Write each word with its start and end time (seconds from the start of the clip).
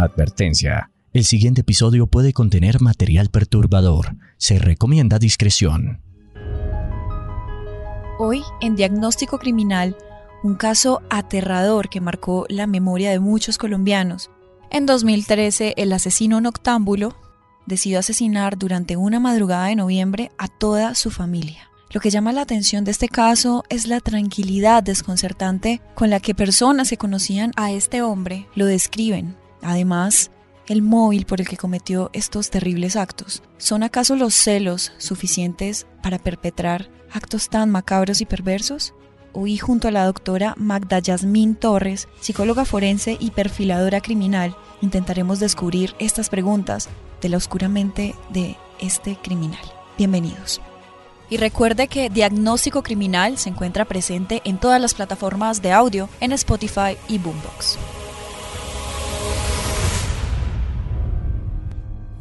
Advertencia. 0.00 0.90
El 1.12 1.24
siguiente 1.24 1.60
episodio 1.60 2.06
puede 2.06 2.32
contener 2.32 2.80
material 2.80 3.28
perturbador. 3.28 4.16
Se 4.38 4.58
recomienda 4.58 5.18
discreción. 5.18 6.00
Hoy, 8.18 8.42
en 8.62 8.76
Diagnóstico 8.76 9.38
Criminal, 9.38 9.96
un 10.42 10.54
caso 10.54 11.02
aterrador 11.10 11.90
que 11.90 12.00
marcó 12.00 12.46
la 12.48 12.66
memoria 12.66 13.10
de 13.10 13.20
muchos 13.20 13.58
colombianos. 13.58 14.30
En 14.70 14.86
2013, 14.86 15.74
el 15.76 15.92
asesino 15.92 16.40
noctámbulo 16.40 17.14
decidió 17.66 17.98
asesinar 17.98 18.56
durante 18.56 18.96
una 18.96 19.20
madrugada 19.20 19.66
de 19.66 19.76
noviembre 19.76 20.30
a 20.38 20.48
toda 20.48 20.94
su 20.94 21.10
familia. 21.10 21.68
Lo 21.92 22.00
que 22.00 22.08
llama 22.10 22.32
la 22.32 22.42
atención 22.42 22.84
de 22.84 22.92
este 22.92 23.08
caso 23.08 23.64
es 23.68 23.86
la 23.86 24.00
tranquilidad 24.00 24.82
desconcertante 24.82 25.82
con 25.94 26.08
la 26.08 26.20
que 26.20 26.34
personas 26.34 26.88
que 26.88 26.96
conocían 26.96 27.50
a 27.56 27.72
este 27.72 28.00
hombre 28.00 28.46
lo 28.54 28.64
describen. 28.64 29.39
Además, 29.62 30.30
el 30.66 30.82
móvil 30.82 31.26
por 31.26 31.40
el 31.40 31.48
que 31.48 31.56
cometió 31.56 32.10
estos 32.12 32.50
terribles 32.50 32.96
actos. 32.96 33.42
¿Son 33.58 33.82
acaso 33.82 34.16
los 34.16 34.34
celos 34.34 34.92
suficientes 34.98 35.86
para 36.02 36.18
perpetrar 36.18 36.88
actos 37.12 37.48
tan 37.48 37.70
macabros 37.70 38.20
y 38.20 38.26
perversos? 38.26 38.94
Hoy 39.32 39.58
junto 39.58 39.88
a 39.88 39.90
la 39.90 40.04
doctora 40.06 40.54
Magda 40.56 40.98
Yasmín 40.98 41.54
Torres, 41.54 42.08
psicóloga 42.20 42.64
forense 42.64 43.16
y 43.20 43.30
perfiladora 43.30 44.00
criminal, 44.00 44.56
intentaremos 44.80 45.40
descubrir 45.40 45.94
estas 45.98 46.28
preguntas 46.30 46.88
de 47.20 47.28
la 47.28 47.36
oscura 47.36 47.68
mente 47.68 48.14
de 48.30 48.56
este 48.80 49.16
criminal. 49.16 49.60
Bienvenidos. 49.98 50.60
Y 51.28 51.36
recuerde 51.36 51.86
que 51.86 52.10
Diagnóstico 52.10 52.82
Criminal 52.82 53.38
se 53.38 53.50
encuentra 53.50 53.84
presente 53.84 54.42
en 54.44 54.58
todas 54.58 54.80
las 54.80 54.94
plataformas 54.94 55.62
de 55.62 55.70
audio 55.70 56.08
en 56.20 56.32
Spotify 56.32 56.96
y 57.08 57.18
Boombox. 57.18 57.78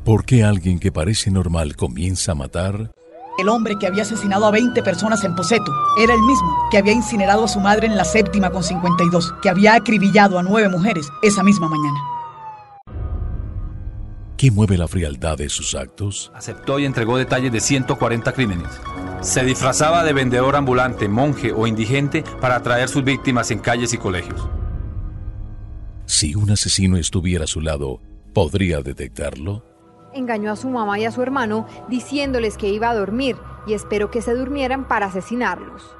¿Por 0.09 0.25
qué 0.25 0.43
alguien 0.43 0.79
que 0.79 0.91
parece 0.91 1.29
normal 1.29 1.75
comienza 1.75 2.31
a 2.31 2.35
matar? 2.35 2.89
El 3.37 3.47
hombre 3.47 3.75
que 3.79 3.85
había 3.85 4.01
asesinado 4.01 4.47
a 4.47 4.49
20 4.49 4.81
personas 4.81 5.23
en 5.23 5.35
Poseto 5.35 5.71
era 6.01 6.15
el 6.15 6.21
mismo 6.21 6.67
que 6.71 6.79
había 6.79 6.93
incinerado 6.93 7.43
a 7.43 7.47
su 7.47 7.59
madre 7.59 7.85
en 7.85 7.95
la 7.95 8.03
séptima 8.03 8.49
con 8.49 8.63
52, 8.63 9.35
que 9.39 9.49
había 9.49 9.75
acribillado 9.75 10.39
a 10.39 10.41
nueve 10.41 10.67
mujeres 10.67 11.07
esa 11.21 11.43
misma 11.43 11.69
mañana. 11.69 11.99
¿Qué 14.35 14.49
mueve 14.49 14.79
la 14.79 14.87
frialdad 14.87 15.37
de 15.37 15.47
sus 15.47 15.75
actos? 15.75 16.31
Aceptó 16.33 16.79
y 16.79 16.85
entregó 16.85 17.15
detalles 17.15 17.51
de 17.51 17.59
140 17.59 18.31
crímenes. 18.33 18.69
Se 19.21 19.43
disfrazaba 19.43 20.03
de 20.03 20.13
vendedor 20.13 20.55
ambulante, 20.55 21.07
monje 21.07 21.53
o 21.53 21.67
indigente 21.67 22.23
para 22.41 22.55
atraer 22.55 22.89
sus 22.89 23.03
víctimas 23.03 23.51
en 23.51 23.59
calles 23.59 23.93
y 23.93 23.99
colegios. 23.99 24.49
Si 26.07 26.33
un 26.33 26.49
asesino 26.49 26.97
estuviera 26.97 27.43
a 27.43 27.47
su 27.47 27.61
lado, 27.61 28.01
¿podría 28.33 28.81
detectarlo? 28.81 29.69
Engañó 30.13 30.51
a 30.51 30.55
su 30.55 30.69
mamá 30.69 30.99
y 30.99 31.05
a 31.05 31.11
su 31.11 31.21
hermano 31.21 31.67
diciéndoles 31.87 32.57
que 32.57 32.69
iba 32.69 32.89
a 32.89 32.95
dormir 32.95 33.37
y 33.67 33.73
esperó 33.73 34.09
que 34.11 34.21
se 34.21 34.33
durmieran 34.33 34.87
para 34.87 35.07
asesinarlos. 35.07 35.95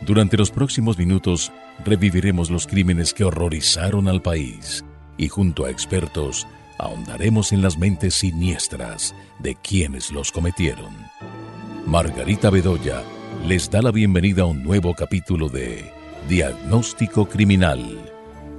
Durante 0.00 0.38
los 0.38 0.50
próximos 0.50 0.96
minutos 0.96 1.52
reviviremos 1.84 2.50
los 2.50 2.66
crímenes 2.66 3.12
que 3.12 3.24
horrorizaron 3.24 4.08
al 4.08 4.22
país 4.22 4.82
y 5.18 5.28
junto 5.28 5.66
a 5.66 5.70
expertos 5.70 6.46
ahondaremos 6.78 7.52
en 7.52 7.60
las 7.60 7.76
mentes 7.76 8.14
siniestras 8.14 9.14
de 9.38 9.54
quienes 9.56 10.10
los 10.10 10.32
cometieron. 10.32 10.94
Margarita 11.84 12.48
Bedoya 12.48 13.02
les 13.46 13.70
da 13.70 13.82
la 13.82 13.90
bienvenida 13.90 14.42
a 14.42 14.46
un 14.46 14.62
nuevo 14.62 14.94
capítulo 14.94 15.50
de 15.50 15.97
Diagnóstico 16.26 17.26
Criminal. 17.26 17.80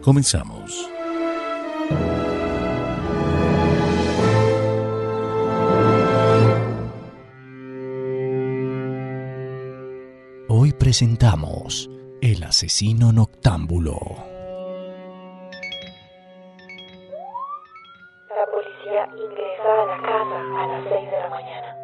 Comenzamos. 0.02 0.90
Hoy 10.48 10.74
presentamos 10.74 11.90
El 12.22 12.44
asesino 12.44 13.12
noctámbulo. 13.12 14.00
La 18.30 18.46
policía 18.52 19.08
ingresa 19.16 19.70
a 19.72 19.86
la 19.86 20.02
casa 20.02 20.64
a 20.64 20.68
las 20.68 20.84
6 20.84 21.12
de 21.12 21.20
la 21.20 21.30
mañana. 21.30 21.76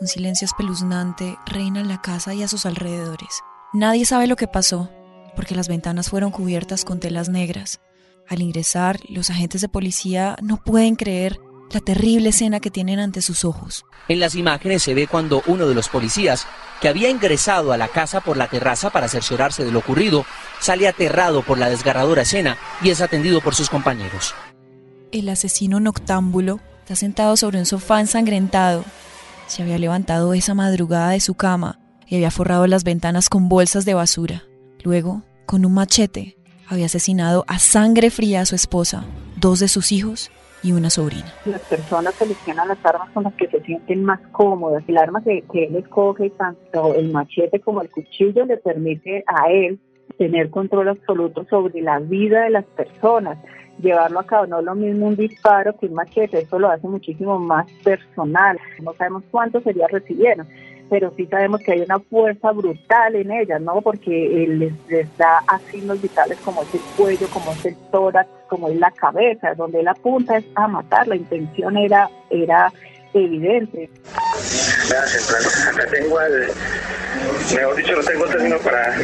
Un 0.00 0.06
silencio 0.08 0.44
espeluznante 0.44 1.36
reina 1.46 1.80
en 1.80 1.88
la 1.88 2.02
casa 2.02 2.34
y 2.34 2.42
a 2.42 2.48
sus 2.48 2.66
alrededores. 2.66 3.42
Nadie 3.72 4.04
sabe 4.04 4.26
lo 4.26 4.36
que 4.36 4.46
pasó, 4.46 4.90
porque 5.34 5.54
las 5.54 5.68
ventanas 5.68 6.10
fueron 6.10 6.30
cubiertas 6.30 6.84
con 6.84 7.00
telas 7.00 7.28
negras. 7.28 7.80
Al 8.28 8.42
ingresar, 8.42 9.00
los 9.08 9.30
agentes 9.30 9.60
de 9.60 9.68
policía 9.68 10.36
no 10.42 10.56
pueden 10.56 10.96
creer 10.96 11.38
la 11.72 11.80
terrible 11.80 12.30
escena 12.30 12.60
que 12.60 12.70
tienen 12.70 12.98
ante 12.98 13.22
sus 13.22 13.44
ojos. 13.44 13.84
En 14.08 14.20
las 14.20 14.34
imágenes 14.34 14.82
se 14.82 14.94
ve 14.94 15.06
cuando 15.06 15.42
uno 15.46 15.66
de 15.66 15.74
los 15.74 15.88
policías, 15.88 16.46
que 16.80 16.88
había 16.88 17.08
ingresado 17.08 17.72
a 17.72 17.76
la 17.76 17.88
casa 17.88 18.20
por 18.20 18.36
la 18.36 18.48
terraza 18.48 18.90
para 18.90 19.08
cerciorarse 19.08 19.64
de 19.64 19.72
lo 19.72 19.78
ocurrido, 19.78 20.26
sale 20.60 20.88
aterrado 20.88 21.42
por 21.42 21.58
la 21.58 21.70
desgarradora 21.70 22.22
escena 22.22 22.58
y 22.82 22.90
es 22.90 23.00
atendido 23.00 23.40
por 23.40 23.54
sus 23.54 23.70
compañeros. 23.70 24.34
El 25.12 25.28
asesino 25.28 25.78
noctámbulo 25.78 26.60
está 26.80 26.96
sentado 26.96 27.36
sobre 27.36 27.58
un 27.58 27.66
sofá 27.66 28.00
ensangrentado. 28.00 28.84
Se 29.46 29.62
había 29.62 29.78
levantado 29.78 30.34
esa 30.34 30.54
madrugada 30.54 31.10
de 31.10 31.20
su 31.20 31.34
cama 31.34 31.78
y 32.06 32.16
había 32.16 32.30
forrado 32.30 32.66
las 32.66 32.84
ventanas 32.84 33.28
con 33.28 33.48
bolsas 33.48 33.84
de 33.84 33.94
basura. 33.94 34.44
Luego, 34.84 35.22
con 35.46 35.64
un 35.64 35.74
machete, 35.74 36.36
había 36.68 36.86
asesinado 36.86 37.44
a 37.46 37.60
sangre 37.60 38.10
fría 38.10 38.40
a 38.40 38.46
su 38.46 38.56
esposa, 38.56 39.04
dos 39.36 39.60
de 39.60 39.68
sus 39.68 39.92
hijos 39.92 40.32
y 40.60 40.72
una 40.72 40.90
sobrina. 40.90 41.32
Las 41.44 41.60
personas 41.62 42.14
seleccionan 42.14 42.66
las 42.66 42.84
armas 42.84 43.10
con 43.10 43.22
las 43.22 43.34
que 43.34 43.46
se 43.48 43.60
sienten 43.60 44.04
más 44.04 44.20
cómodas. 44.32 44.82
El 44.88 44.98
arma 44.98 45.22
que, 45.22 45.44
que 45.52 45.66
él 45.66 45.76
escoge, 45.76 46.30
tanto 46.30 46.94
el 46.94 47.12
machete 47.12 47.60
como 47.60 47.80
el 47.80 47.90
cuchillo, 47.90 48.44
le 48.44 48.56
permite 48.56 49.24
a 49.26 49.50
él 49.52 49.78
tener 50.18 50.50
control 50.50 50.88
absoluto 50.88 51.46
sobre 51.48 51.80
la 51.80 52.00
vida 52.00 52.42
de 52.42 52.50
las 52.50 52.64
personas, 52.64 53.38
llevarlo 53.80 54.18
a 54.18 54.26
cabo. 54.26 54.46
No 54.46 54.58
es 54.58 54.64
lo 54.64 54.74
mismo 54.74 55.06
un 55.06 55.16
disparo 55.16 55.76
que 55.78 55.86
un 55.86 55.94
machete, 55.94 56.40
eso 56.40 56.58
lo 56.58 56.68
hace 56.68 56.88
muchísimo 56.88 57.38
más 57.38 57.70
personal. 57.84 58.58
No 58.82 58.94
sabemos 58.94 59.22
cuántos 59.30 59.62
sería 59.62 59.86
recibieron 59.86 60.48
pero 60.92 61.10
sí 61.16 61.24
sabemos 61.24 61.62
que 61.62 61.72
hay 61.72 61.80
una 61.80 61.98
fuerza 62.00 62.52
brutal 62.52 63.16
en 63.16 63.30
ellas, 63.30 63.62
¿no? 63.62 63.80
Porque 63.80 64.10
les, 64.46 64.74
les 64.90 65.16
da 65.16 65.40
signos 65.70 66.02
vitales 66.02 66.36
como 66.44 66.62
es 66.62 66.74
el 66.74 66.80
cuello, 66.94 67.26
como 67.28 67.50
es 67.52 67.64
el 67.64 67.74
tórax, 67.90 68.28
como 68.46 68.68
es 68.68 68.76
la 68.76 68.90
cabeza, 68.90 69.54
donde 69.54 69.80
él 69.80 69.88
apunta 69.88 70.36
es 70.36 70.44
a 70.54 70.68
matar, 70.68 71.08
la 71.08 71.16
intención 71.16 71.78
era, 71.78 72.10
era 72.28 72.70
evidente. 73.14 73.88
acá 75.70 75.86
tengo 75.90 76.18
al, 76.18 76.48
mejor 77.56 77.76
dicho, 77.76 77.92
lo 77.92 78.04
tengo 78.04 78.26
término 78.26 78.58
para 78.58 78.94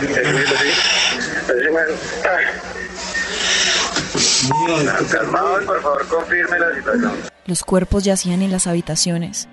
Calmado, 5.11 5.65
por 5.65 5.81
favor, 5.81 6.07
confirme 6.09 6.59
la 6.59 6.75
situación. 6.75 7.13
Los 7.47 7.65
cuerpos 7.65 8.05
yacían 8.05 8.43
en 8.43 8.53
las 8.53 8.67
habitaciones 8.67 9.49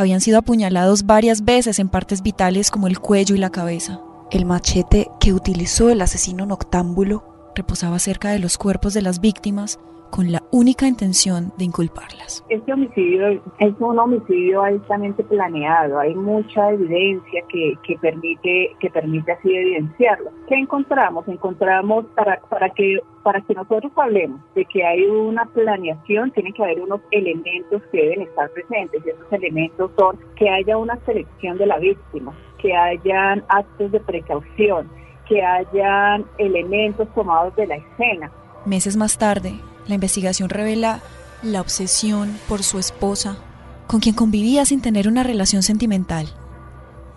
habían 0.00 0.20
sido 0.20 0.38
apuñalados 0.38 1.04
varias 1.04 1.44
veces 1.44 1.78
en 1.78 1.88
partes 1.88 2.22
vitales 2.22 2.70
como 2.70 2.86
el 2.86 2.98
cuello 3.00 3.34
y 3.34 3.38
la 3.38 3.50
cabeza. 3.50 4.00
El 4.30 4.46
machete 4.46 5.10
que 5.20 5.34
utilizó 5.34 5.90
el 5.90 6.00
asesino 6.00 6.46
noctámbulo 6.46 7.52
reposaba 7.54 7.98
cerca 7.98 8.30
de 8.30 8.38
los 8.38 8.56
cuerpos 8.56 8.94
de 8.94 9.02
las 9.02 9.20
víctimas 9.20 9.78
con 10.10 10.30
la 10.32 10.42
única 10.50 10.86
intención 10.86 11.52
de 11.56 11.64
inculparlas. 11.64 12.44
Este 12.48 12.72
homicidio 12.72 13.28
es 13.58 13.74
un 13.78 13.98
homicidio 13.98 14.62
altamente 14.62 15.22
planeado, 15.24 15.98
hay 15.98 16.14
mucha 16.14 16.70
evidencia 16.70 17.42
que, 17.48 17.74
que, 17.84 17.96
permite, 17.98 18.76
que 18.80 18.90
permite 18.90 19.32
así 19.32 19.54
evidenciarlo. 19.54 20.30
¿Qué 20.48 20.56
encontramos? 20.56 21.26
Encontramos 21.28 22.04
para, 22.16 22.40
para, 22.48 22.70
que, 22.70 22.98
para 23.22 23.40
que 23.40 23.54
nosotros 23.54 23.92
hablemos 23.96 24.40
de 24.54 24.64
que 24.64 24.84
hay 24.84 25.06
una 25.06 25.46
planeación, 25.46 26.30
tiene 26.32 26.52
que 26.52 26.62
haber 26.62 26.80
unos 26.80 27.00
elementos 27.10 27.82
que 27.92 27.98
deben 27.98 28.22
estar 28.22 28.50
presentes 28.50 29.02
y 29.06 29.10
esos 29.10 29.32
elementos 29.32 29.90
son 29.96 30.18
que 30.36 30.48
haya 30.48 30.76
una 30.76 30.98
selección 31.06 31.56
de 31.58 31.66
la 31.66 31.78
víctima, 31.78 32.32
que 32.58 32.74
hayan 32.74 33.44
actos 33.48 33.92
de 33.92 34.00
precaución, 34.00 34.88
que 35.28 35.42
hayan 35.42 36.24
elementos 36.38 37.08
tomados 37.14 37.54
de 37.56 37.66
la 37.66 37.76
escena. 37.76 38.30
Meses 38.66 38.96
más 38.96 39.16
tarde, 39.16 39.54
la 39.86 39.94
investigación 39.94 40.48
revela 40.48 41.00
la 41.42 41.60
obsesión 41.60 42.38
por 42.48 42.62
su 42.62 42.78
esposa, 42.78 43.38
con 43.86 44.00
quien 44.00 44.14
convivía 44.14 44.64
sin 44.64 44.80
tener 44.80 45.08
una 45.08 45.22
relación 45.22 45.62
sentimental. 45.62 46.28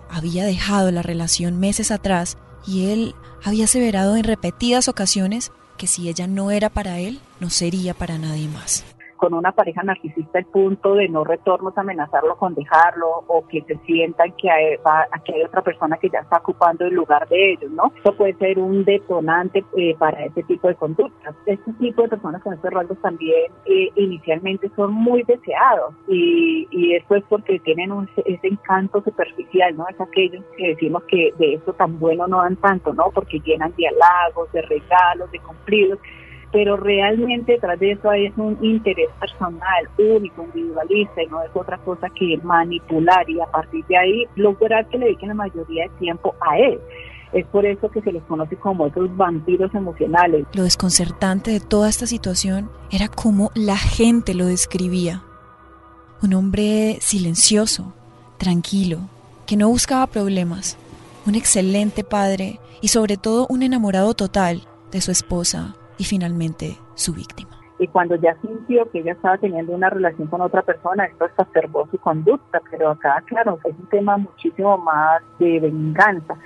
Había 0.08 0.44
dejado 0.44 0.90
la 0.90 1.02
relación 1.02 1.58
meses 1.58 1.90
atrás 1.90 2.36
y 2.66 2.86
él 2.86 3.14
había 3.42 3.64
aseverado 3.64 4.16
en 4.16 4.24
repetidas 4.24 4.88
ocasiones 4.88 5.52
que 5.76 5.86
si 5.86 6.08
ella 6.08 6.26
no 6.26 6.50
era 6.50 6.70
para 6.70 6.98
él, 6.98 7.20
no 7.40 7.50
sería 7.50 7.94
para 7.94 8.18
nadie 8.18 8.48
más 8.48 8.84
con 9.24 9.32
una 9.32 9.52
pareja 9.52 9.82
narcisista 9.82 10.38
el 10.38 10.44
punto 10.44 10.96
de 10.96 11.08
no 11.08 11.24
retorno 11.24 11.70
es 11.70 11.78
amenazarlo 11.78 12.36
con 12.36 12.54
dejarlo 12.54 13.24
o 13.26 13.48
que 13.48 13.62
se 13.62 13.78
sientan 13.86 14.32
que 14.32 14.50
hay, 14.50 14.76
hay 14.84 15.42
otra 15.42 15.62
persona 15.62 15.96
que 15.96 16.10
ya 16.10 16.18
está 16.18 16.36
ocupando 16.36 16.84
el 16.84 16.92
lugar 16.92 17.26
de 17.28 17.52
ellos, 17.52 17.70
¿no? 17.70 17.90
Eso 17.98 18.14
puede 18.14 18.34
ser 18.34 18.58
un 18.58 18.84
detonante 18.84 19.64
eh, 19.78 19.96
para 19.98 20.26
ese 20.26 20.42
tipo 20.42 20.68
de 20.68 20.74
conductas. 20.74 21.34
Este 21.46 21.72
tipo 21.80 22.02
de 22.02 22.08
personas 22.08 22.42
con 22.42 22.52
estos 22.52 22.70
rasgos 22.70 23.00
también 23.00 23.50
eh, 23.64 23.88
inicialmente 23.94 24.70
son 24.76 24.92
muy 24.92 25.22
deseados 25.22 25.94
y, 26.06 26.68
y 26.70 26.94
esto 26.94 27.14
es 27.14 27.24
porque 27.26 27.58
tienen 27.60 27.92
un, 27.92 28.06
ese 28.26 28.46
encanto 28.46 29.02
superficial, 29.02 29.74
¿no? 29.74 29.88
Es 29.88 29.98
aquellos 29.98 30.44
que 30.58 30.74
decimos 30.74 31.02
que 31.04 31.32
de 31.38 31.54
eso 31.54 31.72
tan 31.72 31.98
bueno 31.98 32.26
no 32.26 32.42
dan 32.42 32.56
tanto, 32.56 32.92
¿no? 32.92 33.04
Porque 33.14 33.40
llenan 33.40 33.72
de 33.78 33.88
halagos, 33.88 34.52
de 34.52 34.60
regalos, 34.60 35.30
de 35.30 35.38
cumplidos 35.38 35.98
pero 36.54 36.76
realmente 36.76 37.54
detrás 37.54 37.80
de 37.80 37.90
eso 37.90 38.08
hay 38.08 38.32
un 38.36 38.56
interés 38.62 39.08
personal, 39.18 39.88
único, 39.98 40.44
individualista, 40.44 41.20
y 41.20 41.26
no 41.26 41.42
es 41.42 41.50
otra 41.52 41.78
cosa 41.78 42.08
que 42.10 42.38
manipular 42.44 43.28
y 43.28 43.40
a 43.40 43.46
partir 43.46 43.84
de 43.86 43.96
ahí 43.96 44.24
lograr 44.36 44.86
que 44.86 44.98
le 44.98 45.06
dediquen 45.06 45.30
la 45.30 45.34
mayoría 45.34 45.82
de 45.82 45.98
tiempo 45.98 46.32
a 46.40 46.56
él. 46.56 46.78
Es 47.32 47.44
por 47.46 47.66
eso 47.66 47.90
que 47.90 48.00
se 48.02 48.12
les 48.12 48.22
conoce 48.22 48.54
como 48.54 48.86
esos 48.86 49.16
vampiros 49.16 49.74
emocionales. 49.74 50.46
Lo 50.52 50.62
desconcertante 50.62 51.50
de 51.50 51.58
toda 51.58 51.88
esta 51.88 52.06
situación 52.06 52.70
era 52.92 53.08
cómo 53.08 53.50
la 53.56 53.76
gente 53.76 54.32
lo 54.32 54.46
describía. 54.46 55.24
Un 56.22 56.34
hombre 56.34 56.98
silencioso, 57.00 57.94
tranquilo, 58.38 59.00
que 59.44 59.56
no 59.56 59.68
buscaba 59.70 60.06
problemas, 60.06 60.78
un 61.26 61.34
excelente 61.34 62.04
padre 62.04 62.60
y 62.80 62.88
sobre 62.88 63.16
todo 63.16 63.48
un 63.50 63.64
enamorado 63.64 64.14
total 64.14 64.62
de 64.92 65.00
su 65.00 65.10
esposa, 65.10 65.74
y 65.98 66.04
finalmente 66.04 66.76
su 66.94 67.12
víctima. 67.12 67.50
Y 67.78 67.88
cuando 67.88 68.14
ya 68.14 68.36
sintió 68.40 68.88
que 68.90 69.00
ella 69.00 69.12
estaba 69.12 69.36
teniendo 69.38 69.72
una 69.72 69.90
relación 69.90 70.28
con 70.28 70.40
otra 70.40 70.62
persona, 70.62 71.06
esto 71.06 71.24
exacerbó 71.24 71.88
su 71.90 71.98
conducta, 71.98 72.60
pero 72.70 72.90
acá, 72.90 73.22
claro, 73.26 73.58
es 73.64 73.74
un 73.76 73.86
tema 73.86 74.16
muchísimo 74.16 74.78
más 74.78 75.22
de 75.38 75.58
venganza. 75.58 76.36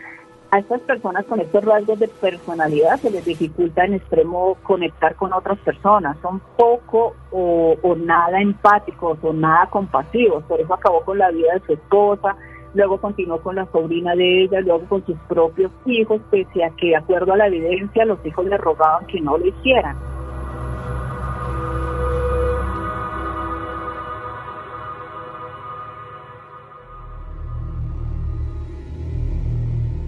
A 0.51 0.61
estas 0.61 0.81
personas 0.81 1.27
con 1.27 1.41
estos 1.41 1.63
rasgos 1.63 1.99
de 1.99 2.09
personalidad 2.09 2.99
se 3.01 3.11
les 3.11 3.27
dificulta 3.27 3.85
en 3.85 3.95
extremo 3.95 4.57
conectar 4.63 5.15
con 5.17 5.35
otras 5.35 5.59
personas, 5.59 6.17
son 6.23 6.41
poco 6.57 7.15
o, 7.31 7.77
o 7.83 7.95
nada 7.97 8.41
empáticos 8.41 9.19
o 9.21 9.35
nada 9.35 9.67
compasivos, 9.67 10.43
por 10.45 10.59
eso 10.59 10.73
acabó 10.73 11.03
con 11.03 11.19
la 11.19 11.31
vida 11.31 11.53
de 11.53 11.61
su 11.67 11.75
esposa, 11.75 12.35
luego 12.79 13.01
continuó 13.01 13.43
con 13.43 13.57
la 13.57 13.67
sobrina 13.73 14.15
de 14.15 14.45
ella, 14.45 14.61
luego 14.61 14.89
con 14.89 15.05
sus 15.05 15.17
propios 15.29 15.73
hijos, 15.85 16.21
pese 16.31 16.65
a 16.65 16.71
que 16.77 16.89
de 16.89 16.97
acuerdo 16.97 17.33
a 17.33 17.37
la 17.37 17.49
evidencia 17.49 18.05
los 18.05 18.25
hijos 18.25 18.47
le 18.47 18.57
rogaban 18.57 19.05
que 19.07 19.21
no 19.21 19.37
lo 19.37 19.47
hicieran. 19.47 19.97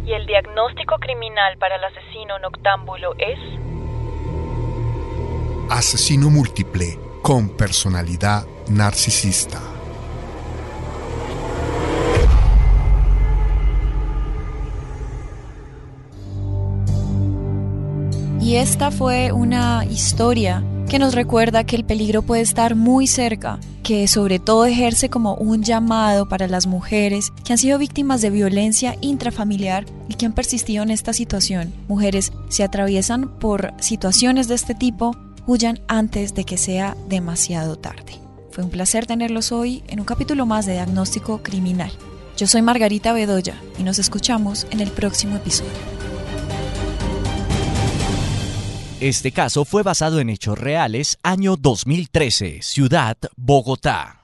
¿Y 0.07 0.13
el 0.13 0.27
diagnóstico 0.27 0.97
criminal 0.99 1.59
para 1.59 1.75
el 1.75 1.85
asesino 1.85 2.39
noctámbulo 2.39 3.15
es? 3.19 3.39
Asesino 5.71 6.31
múltiple 6.31 6.99
con 7.23 7.49
personalidad 7.49 8.45
narcisista. 8.69 9.70
Y 18.51 18.57
esta 18.57 18.91
fue 18.91 19.31
una 19.31 19.85
historia 19.89 20.65
que 20.89 20.99
nos 20.99 21.15
recuerda 21.15 21.63
que 21.63 21.77
el 21.77 21.85
peligro 21.85 22.23
puede 22.23 22.43
estar 22.43 22.75
muy 22.75 23.07
cerca, 23.07 23.61
que 23.85 24.09
sobre 24.09 24.41
todo 24.41 24.65
ejerce 24.65 25.09
como 25.09 25.37
un 25.37 25.63
llamado 25.63 26.29
para 26.29 26.49
las 26.49 26.67
mujeres 26.67 27.33
que 27.45 27.53
han 27.53 27.61
sido 27.61 27.79
víctimas 27.79 28.23
de 28.23 28.31
violencia 28.31 28.97
intrafamiliar 29.03 29.87
y 30.09 30.15
que 30.15 30.27
han 30.27 30.33
persistido 30.33 30.83
en 30.83 30.91
esta 30.91 31.13
situación. 31.13 31.73
Mujeres 31.87 32.33
se 32.49 32.65
atraviesan 32.65 33.29
por 33.39 33.73
situaciones 33.79 34.49
de 34.49 34.57
este 34.57 34.75
tipo, 34.75 35.17
huyan 35.47 35.79
antes 35.87 36.35
de 36.35 36.43
que 36.43 36.59
sea 36.59 36.97
demasiado 37.09 37.77
tarde. 37.77 38.19
Fue 38.51 38.65
un 38.65 38.71
placer 38.71 39.07
tenerlos 39.07 39.53
hoy 39.53 39.85
en 39.87 40.01
un 40.01 40.07
capítulo 40.07 40.45
más 40.45 40.67
de 40.67 40.73
Diagnóstico 40.73 41.41
Criminal. 41.45 41.93
Yo 42.37 42.49
soy 42.49 42.63
Margarita 42.63 43.13
Bedoya 43.13 43.55
y 43.79 43.85
nos 43.85 44.01
escuchamos 44.01 44.67
en 44.73 44.81
el 44.81 44.91
próximo 44.91 45.37
episodio. 45.37 46.00
Este 49.01 49.33
caso 49.33 49.65
fue 49.65 49.83
basado 49.83 50.21
en 50.21 50.29
hechos 50.29 50.59
reales, 50.59 51.19
año 51.23 51.57
2013, 51.57 52.61
Ciudad 52.61 53.17
Bogotá. 53.35 54.20